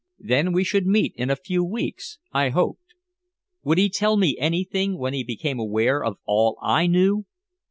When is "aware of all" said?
5.59-6.57